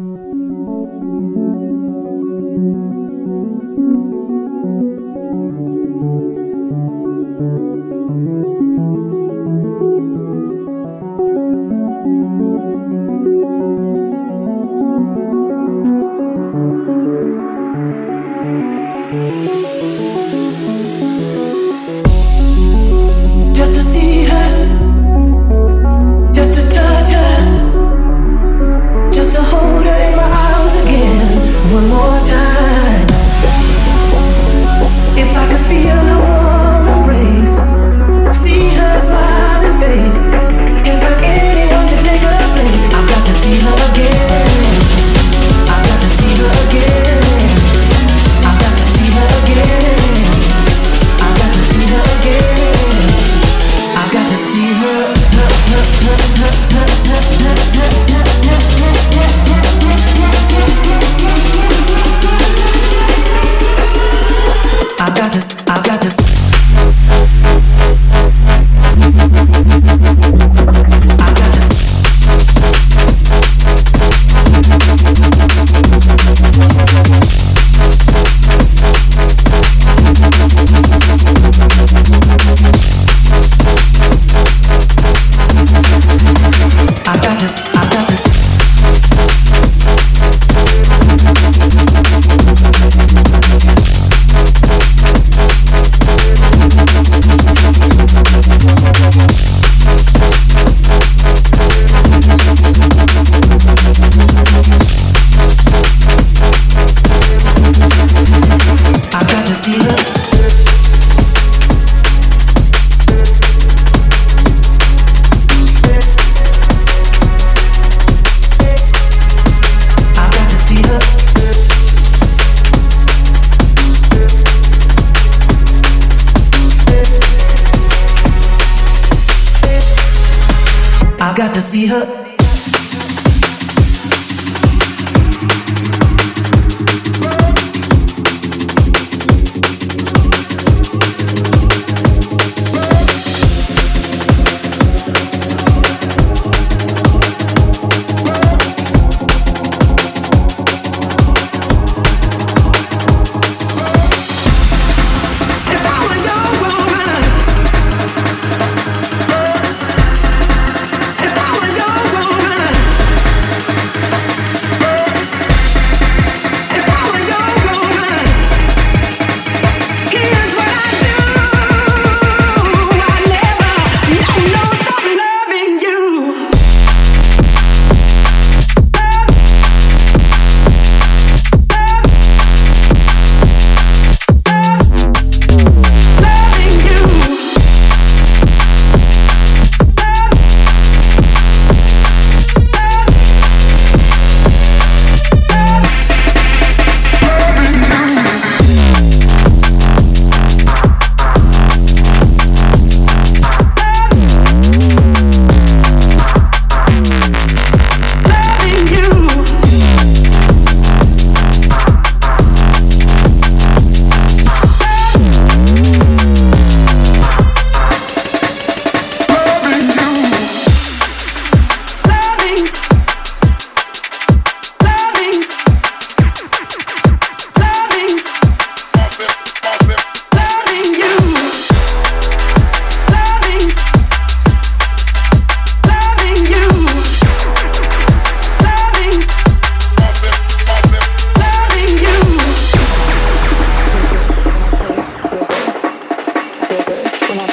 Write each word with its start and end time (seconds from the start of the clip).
feel 0.00 0.16
good, 0.16 0.29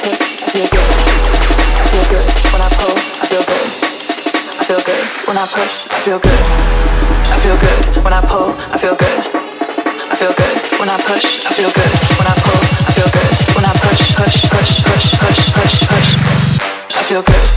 good, 0.03 0.19
I 0.19 0.47
feel 0.51 2.07
good 2.11 2.27
when 2.53 2.61
I 2.61 2.69
pull, 2.77 2.93
I 2.93 3.25
feel 3.29 3.43
good. 3.45 3.67
I 4.59 4.63
feel 4.67 4.81
good 4.83 5.03
when 5.27 5.37
I 5.37 5.45
push, 5.47 5.73
I 5.89 5.97
feel 6.03 6.19
good. 6.19 6.39
I 7.31 7.39
feel 7.41 7.57
good 7.57 8.03
when 8.03 8.13
I 8.13 8.21
pull, 8.21 8.53
I 8.71 8.77
feel 8.77 8.95
good. 8.95 9.19
I 10.11 10.15
feel 10.15 10.33
good 10.33 10.55
when 10.79 10.89
I 10.89 10.97
push, 11.01 11.45
I 11.45 11.51
feel 11.53 11.71
good. 11.71 11.91
When 12.17 12.27
I 12.27 12.35
pull, 12.41 12.61
I 12.87 12.91
feel 12.93 13.09
good. 13.09 13.31
When 13.55 13.65
I 13.65 13.73
push, 13.79 14.01
push, 14.15 14.49
push, 14.49 14.83
push, 14.83 15.05
push, 15.17 15.53
push, 15.53 15.75
push, 15.87 16.09
push. 16.17 16.95
I 16.95 17.03
feel 17.07 17.23
good, 17.23 17.56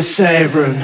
the 0.00 0.04
siren. 0.04 0.80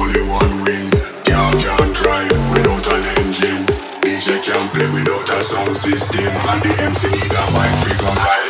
only 0.00 0.22
one 0.22 0.64
win. 0.64 0.90
Car 1.28 1.52
can't 1.60 1.94
drive 1.94 2.30
without 2.52 2.86
an 2.94 3.04
engine. 3.20 3.64
DJ 4.00 4.42
can't 4.42 4.72
play 4.72 4.88
without 4.92 5.28
a 5.28 5.42
sound 5.42 5.76
system. 5.76 6.32
And 6.50 6.62
the 6.62 6.82
MC 6.82 7.08
need 7.08 7.32
a 7.32 7.44
mic 7.52 7.78
figure. 7.84 8.49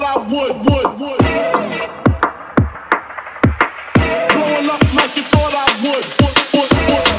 Blowing 0.00 0.16
up 4.70 4.82
like 4.94 5.14
you 5.14 5.22
thought 5.24 5.52
I 5.52 5.66
would, 5.82 6.04
would, 6.20 6.36
would. 6.56 7.10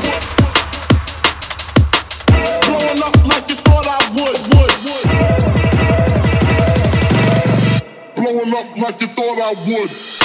Blowing 2.65 3.01
up 3.03 3.15
like 3.27 3.49
you 3.49 3.55
thought 3.57 3.87
I 3.87 3.97
would, 4.15 4.37
would. 4.51 4.73
Blowing 8.15 8.53
up 8.55 8.69
like 8.77 8.99
you 9.01 9.07
thought 9.07 9.37
I 9.39 9.53
would. 9.67 10.20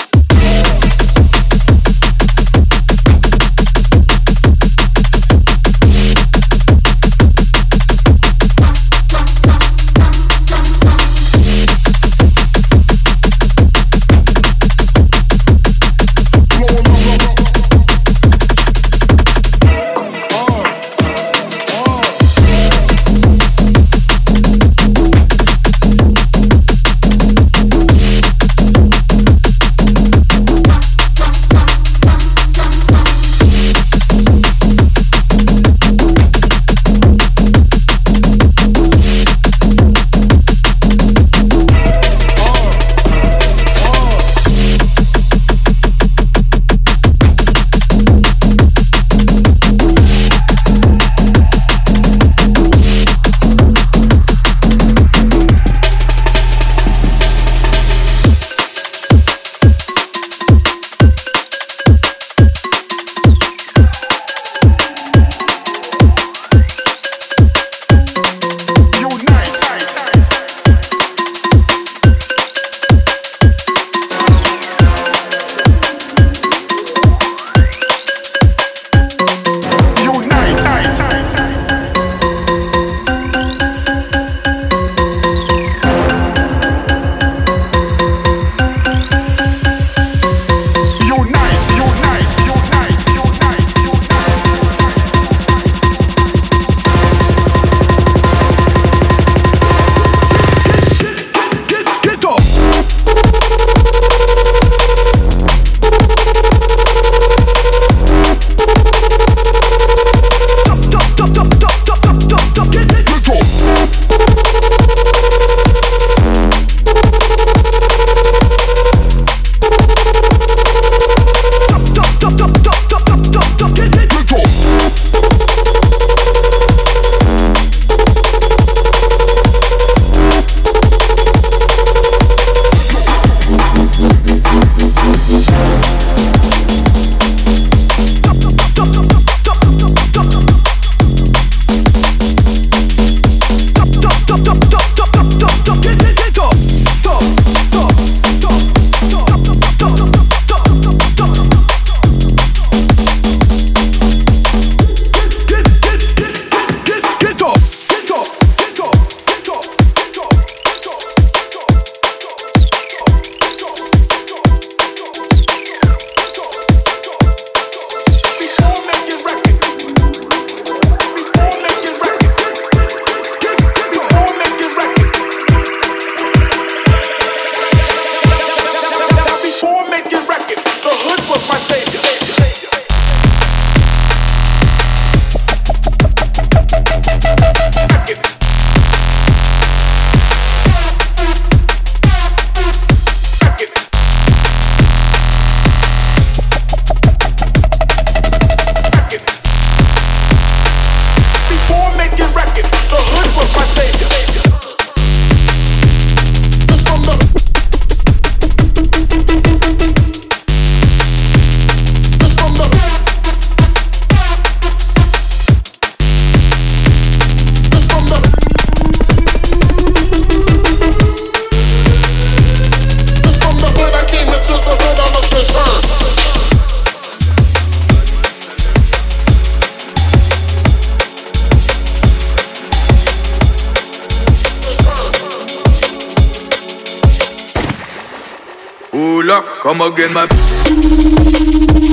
Up, 239.37 239.45
come 239.61 239.83
again, 239.83 240.13
my. 240.15 241.86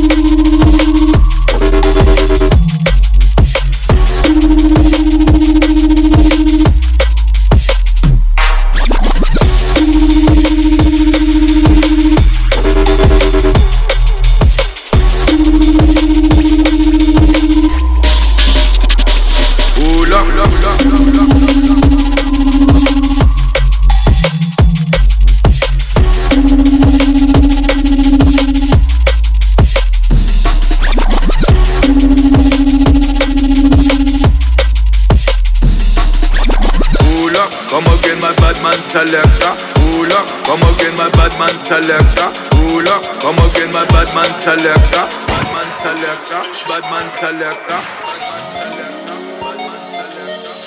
Selector. 44.43 45.07
Bad 45.31 45.47
man 45.55 45.69
selector, 45.79 46.43
bad 46.67 46.83
man 46.91 47.07
selector. 47.15 47.79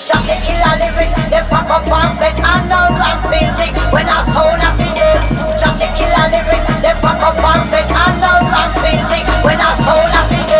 Drop 0.09 0.23
the 0.25 0.33
killer 0.41 0.75
lyrics, 0.81 1.13
they 1.29 1.45
pop 1.45 1.69
up 1.69 1.85
pamphlet 1.85 2.41
and 2.41 2.65
no 2.73 2.89
ramping 2.97 3.53
thing. 3.53 3.77
When 3.93 4.09
I 4.09 4.25
sound 4.25 4.65
a 4.65 4.73
video, 4.81 5.05
drop 5.61 5.77
the 5.77 5.93
killer 5.93 6.25
lyrics, 6.33 6.65
they 6.81 6.97
pop 7.05 7.21
up 7.21 7.37
pamphlet 7.37 7.85
and 7.85 8.17
no 8.17 8.49
ramping 8.49 9.05
thing. 9.13 9.29
When 9.45 9.61
I 9.61 9.69
sound 9.77 10.09
a 10.09 10.21
video, 10.25 10.57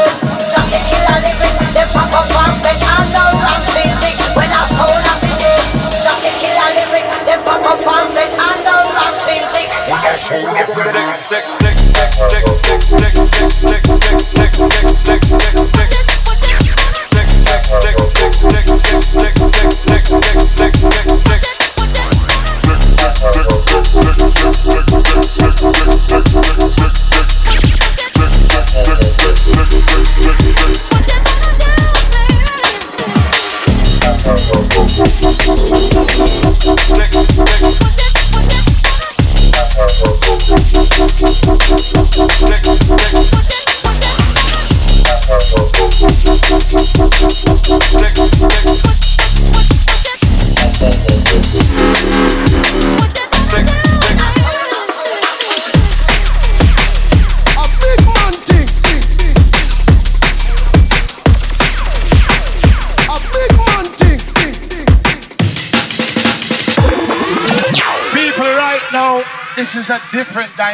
drop 0.53 0.69
the 0.69 0.77
killer 0.85 1.17
lyrics, 1.25 1.57
they 1.73 1.89
pop 1.89 2.13
up 2.13 2.29
pamphlet 2.29 2.77
and 2.77 3.09
no 3.17 3.33
ramping 3.33 3.97
thing. 3.97 4.13
When 4.37 4.45
I 4.53 4.61
sound 4.77 5.09
a 5.09 5.13
video, 5.25 5.57
drop 6.05 6.21
the 6.21 6.29
killer 6.37 6.69
lyrics, 6.85 7.09
they 7.25 7.37
pop 7.41 7.65
up 7.65 7.81
pamphlet 7.81 8.29
and 8.29 8.61
no 8.61 8.77
ramping 8.93 9.41
thing. 9.57 9.73
A 9.89 11.66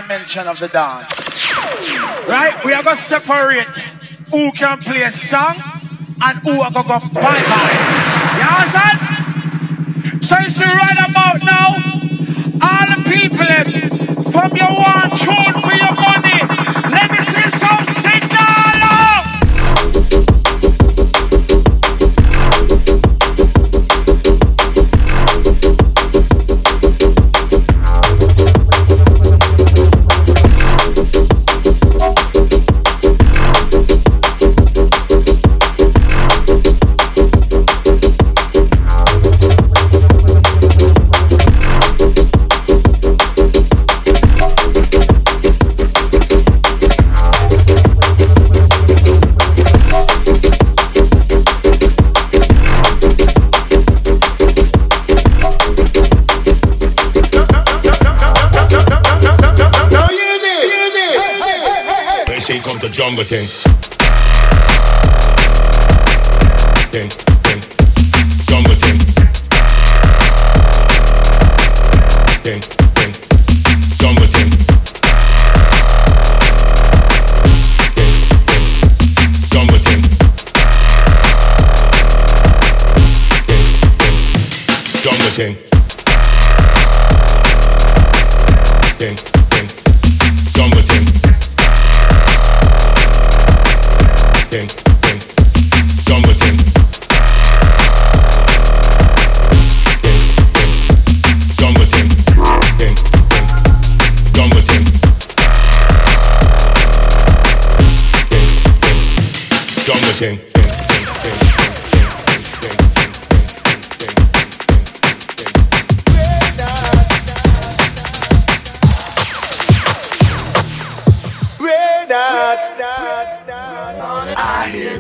dimension 0.02 0.48
of 0.48 0.60
the 0.60 0.68
dance. 0.68 1.52
Right? 2.28 2.54
We 2.66 2.74
are 2.74 2.84
going 2.84 2.96
to 2.96 3.02
separate 3.02 3.68
who 4.32 4.52
can 4.52 4.80
play 4.80 5.04
a 5.04 5.12
song 5.12 5.56
and 6.22 6.38
who 6.40 6.62
are 6.62 6.72
going 6.72 6.86
to 6.86 6.90
go 6.90 7.00
bye 7.14 7.44
bye. 7.52 7.74
You 8.40 8.48
understand? 8.50 9.14
So 10.24 10.40
you 10.40 10.50
see, 10.50 10.64
right 10.64 11.10
about 11.10 11.44
now, 11.44 11.68
all 12.64 12.86
the 12.88 13.00
people 13.10 13.46
eh, 13.50 13.64
from 14.32 14.56
your 14.56 14.72
one 14.72 15.10
tune 15.18 15.53
Republican. 63.24 63.74
Republican. 66.92 67.14
Republican. 72.44 72.84
King. 85.34 85.56
King. 89.00 89.33
King. 94.54 94.94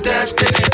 Destiny 0.03 0.72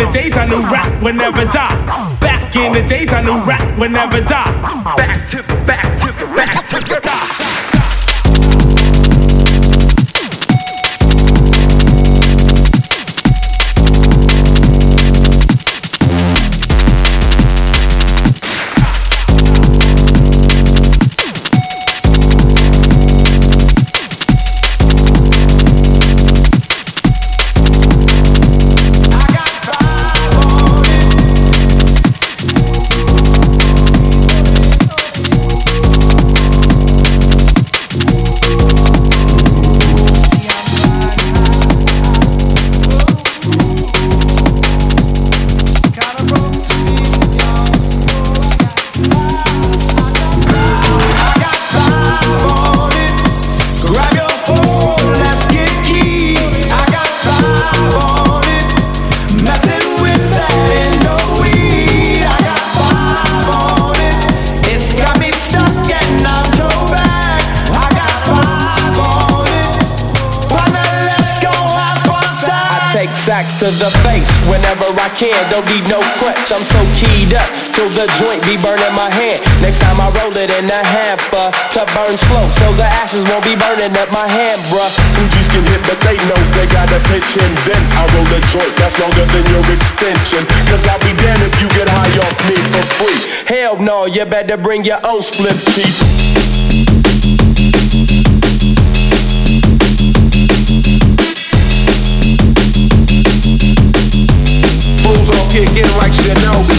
the 0.00 0.12
days, 0.12 0.36
I 0.36 0.46
knew 0.46 0.62
rap 0.62 1.02
would 1.02 1.16
never 1.16 1.44
die. 1.44 2.16
Back 2.20 2.56
in 2.56 2.72
the 2.72 2.82
days, 2.88 3.12
I 3.12 3.22
knew 3.22 3.44
rap 3.44 3.78
would 3.78 3.92
never 3.92 4.20
die. 4.20 4.96
Back 4.96 5.28
to, 5.30 5.42
back 5.66 5.84
to, 6.00 6.26
back 6.34 6.66
to 6.68 6.78
the 6.84 7.79
can. 75.20 75.36
Don't 75.52 75.68
need 75.68 75.84
no 75.84 76.00
crutch, 76.16 76.48
I'm 76.48 76.64
so 76.64 76.80
keyed 76.96 77.36
up. 77.36 77.44
Till 77.76 77.92
the 77.92 78.08
joint 78.16 78.40
be 78.48 78.56
burning 78.56 78.96
my 78.96 79.12
hand. 79.12 79.44
Next 79.60 79.84
time 79.84 80.00
I 80.00 80.08
roll 80.16 80.32
it 80.32 80.48
in 80.48 80.64
a 80.64 80.80
hamper 80.80 81.52
to 81.76 81.80
burn 81.92 82.16
slow, 82.16 82.48
so 82.56 82.72
the 82.80 82.88
ashes 83.04 83.28
won't 83.28 83.44
be 83.44 83.52
burning 83.60 83.92
up 84.00 84.08
my 84.08 84.24
hand, 84.24 84.58
bruh. 84.72 84.88
Fugees 85.20 85.52
can 85.52 85.60
hit, 85.68 85.84
but 85.84 86.00
they 86.08 86.16
know 86.24 86.40
they 86.56 86.64
got 86.72 86.88
a 86.88 87.00
pitch 87.12 87.36
and 87.36 87.54
then 87.68 87.82
I 88.00 88.08
roll 88.16 88.24
a 88.32 88.40
joint 88.48 88.72
that's 88.80 88.96
longer 88.96 89.28
than 89.28 89.44
your 89.52 89.64
extension. 89.68 90.42
Cause 90.72 90.88
I'll 90.88 91.02
be 91.04 91.12
damned 91.20 91.44
if 91.44 91.54
you 91.60 91.68
get 91.76 91.92
high 91.92 92.16
off 92.24 92.36
me 92.48 92.56
for 92.72 92.84
free. 92.96 93.20
Hell 93.44 93.76
no, 93.76 94.08
you 94.08 94.24
better 94.24 94.56
bring 94.56 94.88
your 94.88 95.04
own 95.04 95.20
split 95.20 95.56
teeth. 95.76 96.39
Kicking 105.50 105.90
like 105.98 106.12
Shinobi. 106.12 106.78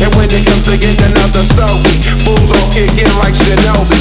And 0.00 0.14
when 0.14 0.28
it 0.32 0.46
comes 0.46 0.64
to 0.64 0.78
getting 0.78 1.04
another 1.04 1.44
story, 1.44 1.94
fools 2.24 2.50
all 2.52 2.72
kick 2.72 2.90
in 2.96 3.10
like 3.20 3.34
Shinobi. 3.34 4.00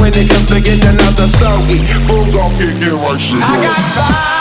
When 0.00 0.12
it 0.14 0.30
comes 0.30 0.48
to 0.48 0.60
getting 0.60 0.88
another 0.88 1.28
story, 1.28 1.78
fools 2.08 2.34
all 2.34 2.50
kick 2.56 2.80
in 2.80 2.96
like 3.02 3.20
Shinobi. 3.20 3.42
I 3.42 3.62
got 3.62 3.76
five 3.96 4.37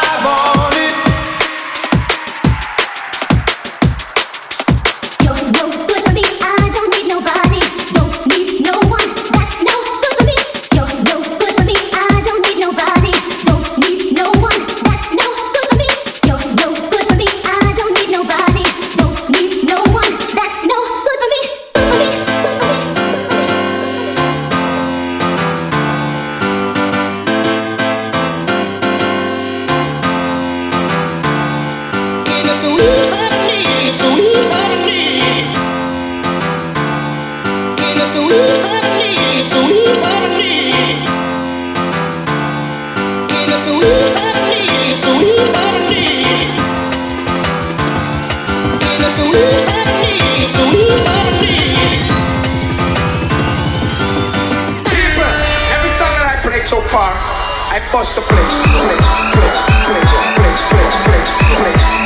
so 56.68 56.82
far, 56.82 57.14
I 57.72 57.80
bust 57.94 58.16
the 58.16 58.22
place, 58.22 58.62
place, 58.76 59.08
place, 59.32 59.64
place, 59.88 60.14
place, 60.36 60.64
place, 60.70 60.98
place, 61.06 61.62
place. 61.62 61.97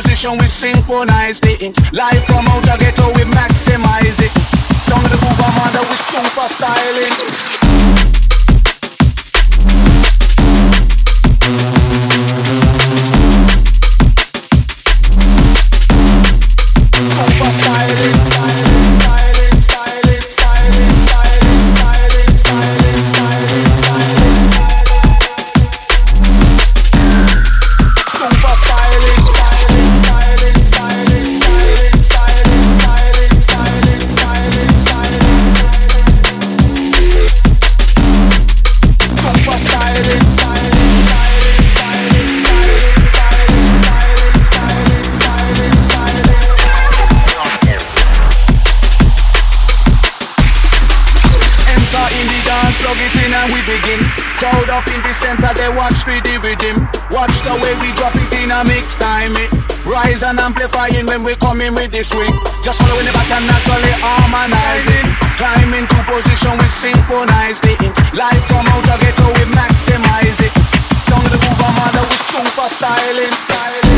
Position 0.00 0.38
we 0.38 0.46
synchronize 0.46 1.40
it. 1.44 1.76
Life 1.92 2.24
from 2.26 2.46
outer 2.48 2.76
ghetto 2.78 3.06
we 3.16 3.24
maximize 3.24 4.20
it. 4.20 4.32
Song 4.82 5.04
of 5.04 5.10
the 5.10 5.18
groove 5.18 5.38
we 5.90 5.96
super 5.96 6.48
styling. 6.48 7.59
watch 55.76 56.06
we 56.06 56.18
deal 56.22 56.40
with 56.42 56.60
him. 56.62 56.78
Watch 57.10 57.42
the 57.42 57.54
way 57.60 57.74
we 57.82 57.90
drop 57.94 58.14
it 58.14 58.30
in 58.40 58.50
a 58.50 58.64
mix 58.64 58.94
time 58.94 59.34
it. 59.36 59.50
Rise 59.84 60.22
and 60.22 60.38
amplifying 60.38 61.06
when 61.06 61.22
we 61.22 61.34
coming 61.36 61.74
with 61.74 61.90
this 61.90 62.10
swing. 62.10 62.32
Just 62.62 62.80
following 62.82 63.06
the 63.06 63.12
back 63.12 63.30
and 63.30 63.46
naturally 63.46 63.94
harmonizing. 64.00 65.06
Climb 65.36 65.72
into 65.74 65.98
position 66.06 66.54
we 66.58 66.68
synchronize 66.70 67.60
the 67.60 67.74
ink. 67.82 67.94
Life 68.14 68.44
from 68.48 68.66
out 68.70 68.88
of 68.88 68.98
ghetto 69.00 69.26
we 69.36 69.44
maximize 69.52 70.38
it. 70.40 70.52
Song 71.06 71.22
of 71.24 71.30
the 71.32 71.38
groove, 71.38 71.60
mother 71.60 72.04
we 72.08 72.16
super 72.18 72.68
styling. 72.70 73.34
styling. 73.44 73.89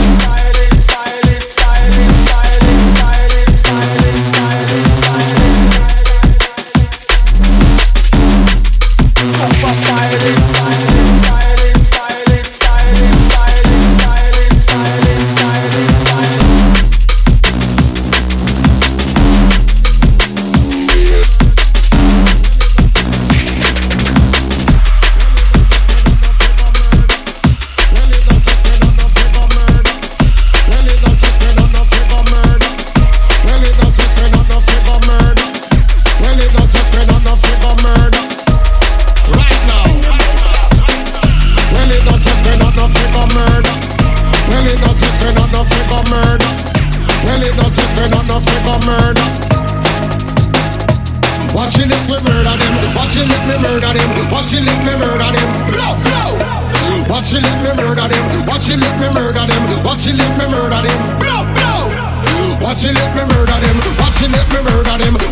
She 62.83 62.89
let 62.89 63.15
me 63.15 63.23
murder 63.23 63.59
them. 63.61 63.77
Watch 64.01 64.19
she 64.19 64.27
let 64.27 64.51
me 64.51 64.61
murder 64.69 64.99
them. 64.99 65.32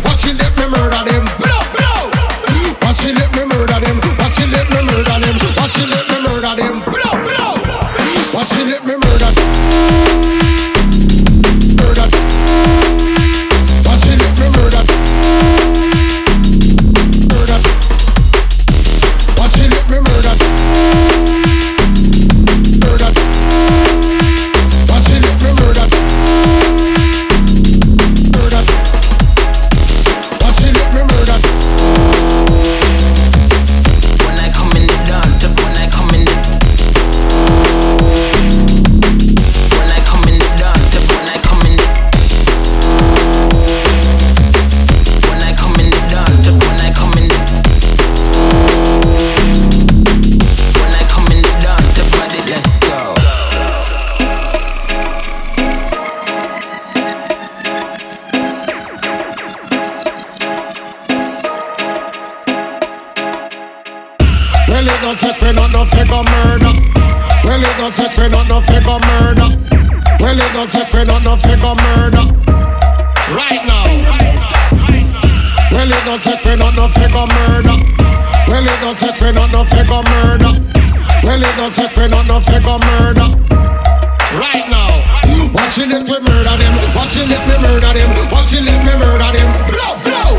Friend 82.01 82.17
on 82.17 82.25
the 82.25 82.41
figure 82.49 82.81
murder. 82.97 83.29
Right 84.33 84.65
now. 84.73 84.89
Watching 85.53 85.93
it, 85.93 86.01
me 86.01 86.17
murder 86.17 86.57
them. 86.57 86.73
Watching 86.97 87.29
let 87.29 87.45
me 87.45 87.61
murder 87.61 87.93
them. 87.93 88.09
Watching 88.33 88.65
let 88.65 88.81
me 88.81 88.89
murder 88.97 89.29
them. 89.29 89.45
Blow, 89.69 90.01
blow. 90.01 90.33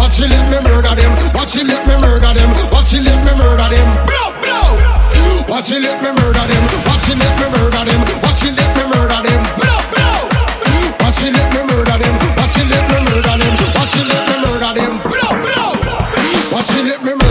Watching 0.00 0.32
let 0.32 0.48
me 0.48 0.56
murder 0.64 0.96
them. 0.96 1.12
Watching 1.36 1.68
let 1.68 1.84
me 1.84 1.92
murder 2.00 2.32
them. 2.32 2.48
Watching 2.72 3.04
let 3.04 3.20
me 3.20 3.32
murder 3.36 3.68
them. 3.68 3.88
Blow, 4.08 4.32
blow. 4.40 4.80
Watching 5.52 5.84
it, 5.84 5.92
we 6.00 6.08
murder 6.08 6.16
murder 6.16 6.48
them. 6.48 6.64
Watching 6.88 7.20
it, 7.20 7.36
we 7.36 7.46
murder 7.52 7.84
murder 7.84 7.84
them. 7.84 8.00
Watching 8.24 8.56
it, 8.56 8.72
we 8.72 8.84
murder 8.88 9.20
murder 14.40 14.72
them. 14.72 14.92
Blow, 15.04 15.36
blow. 15.44 15.68
Watching 16.48 16.88
it, 16.88 17.02
we 17.04 17.12
murder. 17.12 17.27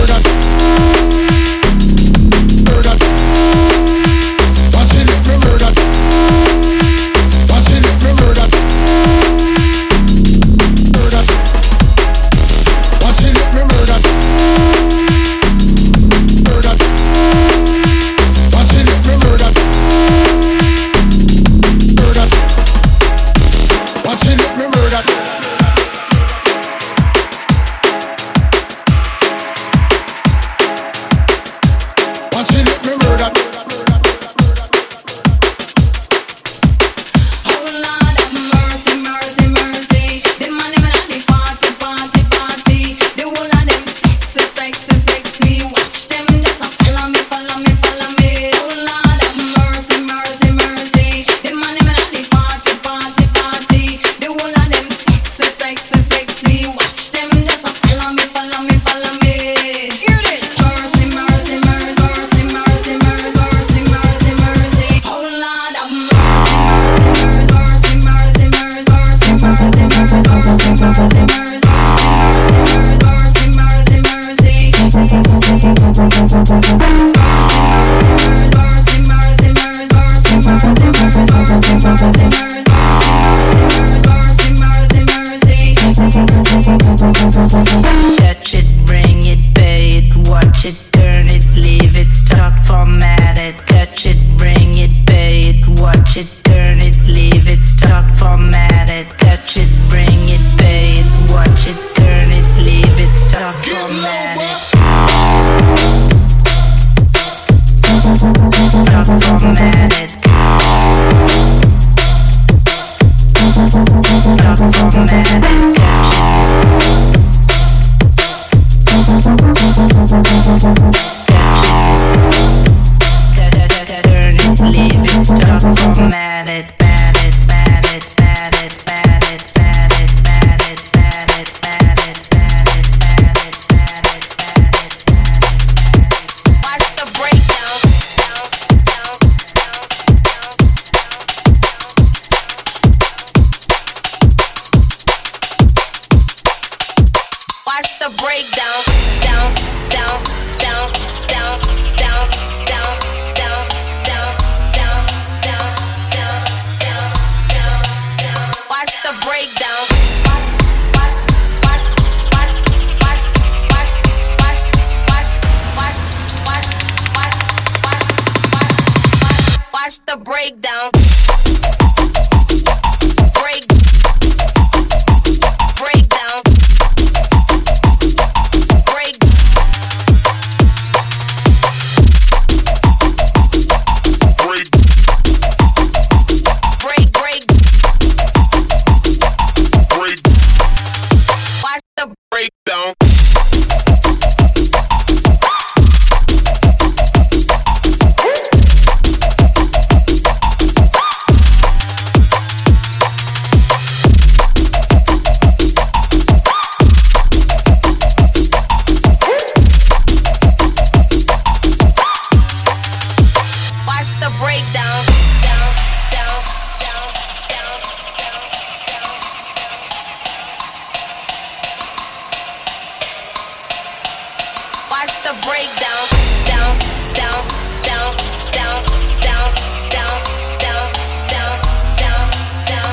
Watch 224.98 225.14
the 225.22 225.30
breakdown. 225.46 226.04
Down, 226.44 226.74
down, 227.14 227.46
down, 227.86 228.16
down, 228.50 228.82
down, 229.22 229.54
down, 229.94 230.10
down, 230.58 230.90
down, 231.28 231.54
down, 232.02 232.26
down, 232.66 232.90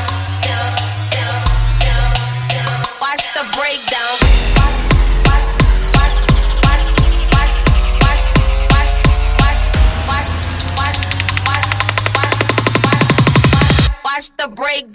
down, 0.53 0.75
down, 1.09 1.41
down, 1.81 2.13
down. 2.53 2.85
Watch 3.01 3.25
the 3.33 3.41
breakdown. 3.57 4.13
Watch 14.03 14.29
the 14.37 14.47
breakdown. 14.55 14.94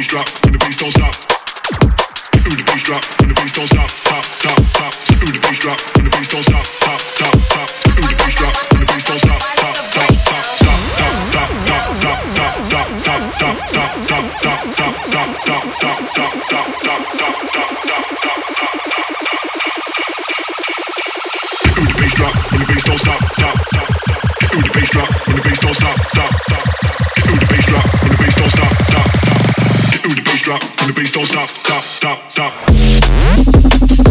bass 0.00 0.08
drop, 0.08 0.28
when 0.44 0.52
the 0.52 0.58
bass 0.64 0.76
don't 0.80 0.92
stop. 0.96 1.12
Ooh, 2.40 2.56
the 2.56 2.64
bass 2.64 2.82
drop, 2.88 3.04
when 3.20 3.28
the 3.28 3.36
bass 3.36 3.52
don't 3.52 3.68
stop. 3.68 3.84
Top, 4.00 4.24
top, 4.40 4.56
top. 4.72 4.92
Ooh, 5.20 5.28
the 5.28 5.40
bass 5.44 5.60
drop, 5.60 5.76
when 5.92 6.04
the 6.04 6.12
bass 6.16 6.28
don't 6.32 6.40
stop. 6.40 6.64
Top, 6.80 7.00
top, 7.20 7.36
top. 7.52 7.68
Ooh, 8.00 8.08
the 8.08 8.16
bass 8.16 8.32
drop, 8.32 8.56
when 8.72 8.80
the 8.80 8.88
bass 8.88 9.04
don't 9.04 9.20
stop. 9.20 9.40
Top, 9.60 9.76
top, 9.92 10.08
top. 10.24 10.40
Ooh, 21.76 21.84
the 21.84 21.96
bass 22.00 22.14
drop, 22.16 22.32
when 22.48 22.56
the 22.56 22.68
bass 22.72 22.84
don't 22.88 23.00
stop, 23.04 23.20
stop, 23.36 23.52
stop, 23.68 23.92
stop. 24.00 24.24
Ooh, 24.48 24.64
the 24.64 24.72
bass 24.72 24.88
drop, 24.96 25.12
when 25.28 25.36
the 25.36 25.44
bass 25.44 25.60
don't 25.60 25.76
stop, 25.76 25.96
stop, 26.08 26.32
stop. 26.48 26.64
Ooh, 27.20 27.36
the 27.36 27.46
bass 27.52 27.66
drop, 27.68 27.84
when 28.00 28.10
the 28.10 28.16
bass 28.16 28.36
don't 28.40 28.50
stop, 28.50 28.72
stop, 28.88 29.08
stop 29.28 29.49
drop, 30.38 30.62
when 30.80 30.88
the 30.88 30.92
bass 30.92 31.12
don't 31.12 31.24
stop, 31.24 31.48
stop, 31.48 31.82
stop, 31.82 32.30
stop. 32.30 34.09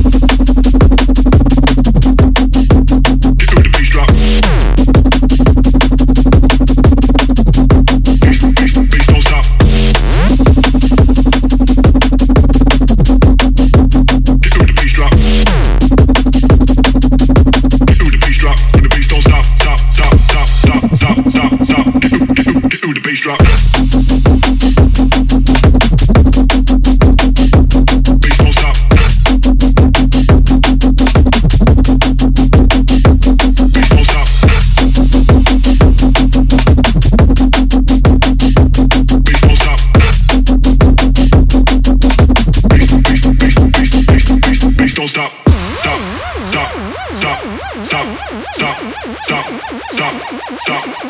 Stop, 48.29 48.77
stop, 49.23 49.45
stop, 49.91 50.45
stop. 50.61 51.09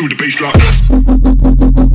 Do 0.00 0.08
the 0.08 0.14
bass 0.14 0.36
drop. 0.36 1.89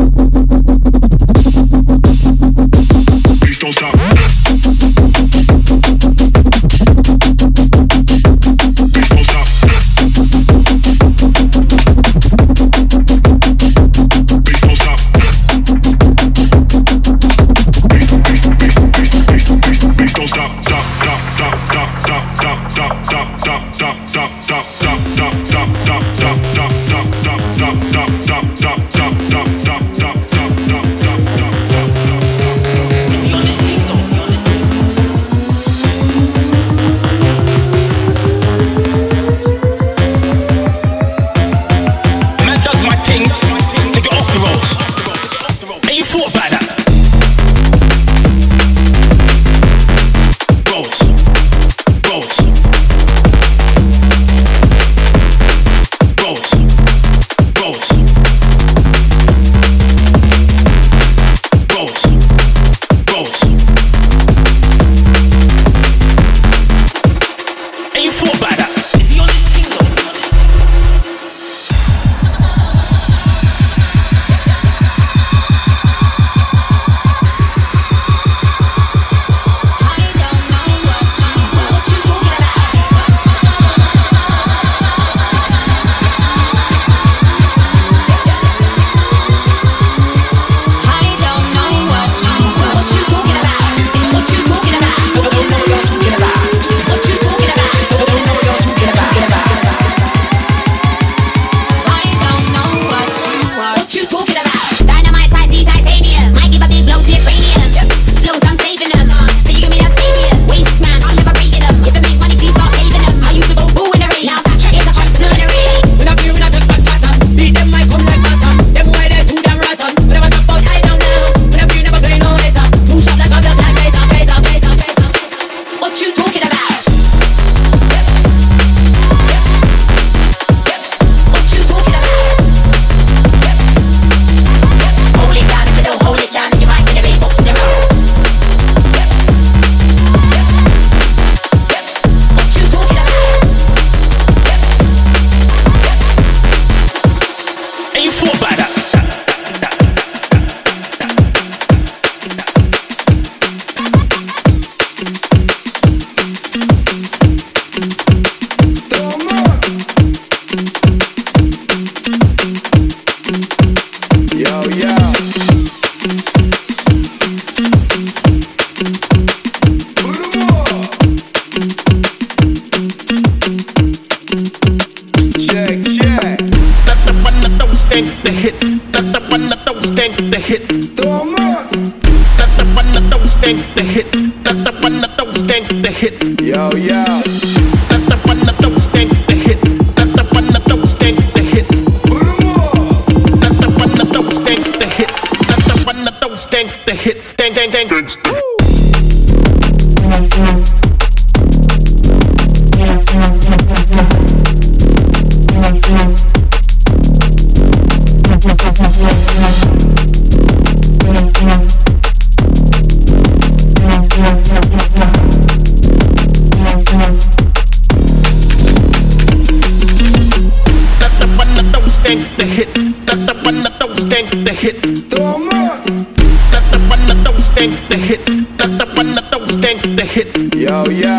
gangsta 227.55 227.95
hits. 227.97 228.35
that's 228.57 228.77
the 228.77 228.85
one 228.95 229.17
of 229.17 229.31
those 229.31 229.51
gangsta 229.63 230.03
hits. 230.03 230.43
Yo, 230.53 230.85
yo. 230.89 231.17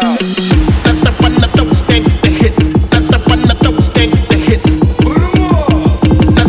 Not 0.84 0.98
the 1.04 1.12
one 1.20 1.42
of 1.42 1.52
those 1.56 1.80
gangsta 1.88 2.28
hits. 2.28 2.68
The 2.68 3.18
one 3.26 3.50
of 3.50 3.58
those 3.60 3.88
gangsta 3.96 4.36
hits. 4.36 4.76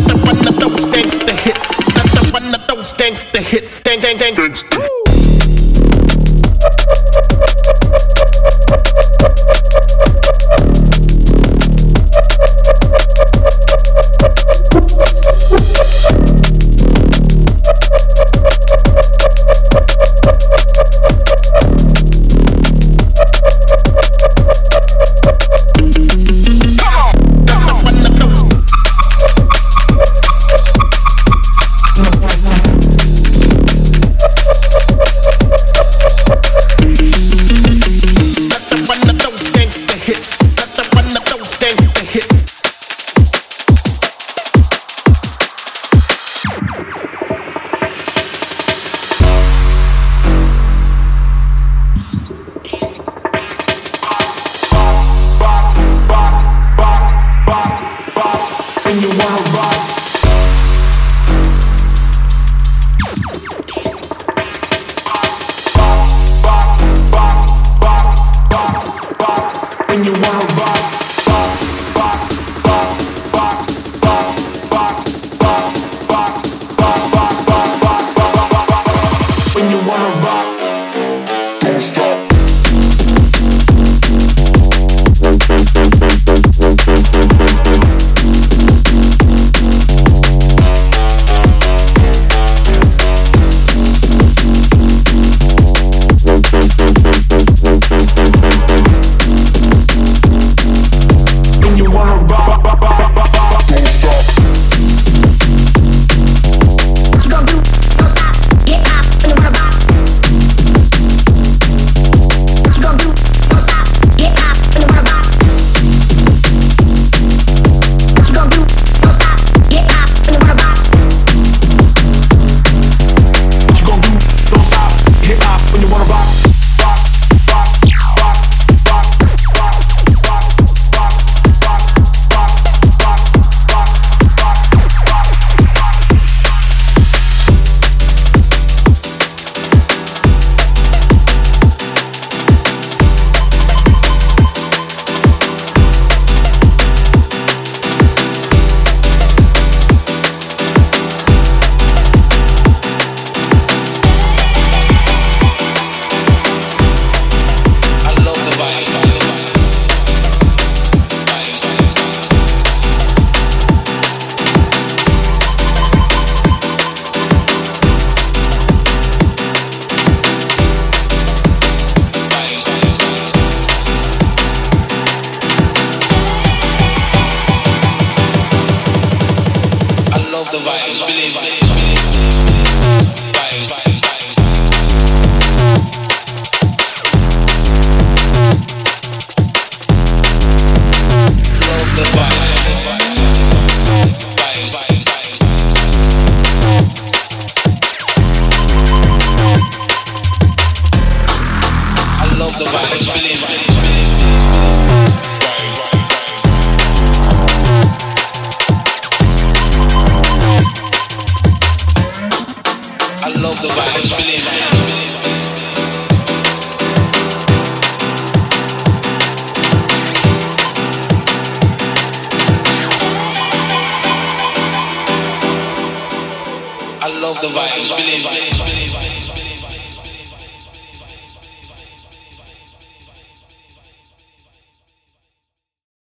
The 0.08 0.16
one 0.24 0.46
of 0.46 0.56
those 0.60 0.84
gangsta 0.92 1.32
hits. 1.44 1.68
Not 2.14 2.32
one 2.32 2.54
of 2.54 2.66
those 2.68 2.92
gangsta 2.92 3.40
hits. 3.40 3.80
Gang, 3.80 4.00
gang, 4.00 4.18
gang, 4.18 4.34
gangsta. 4.34 4.77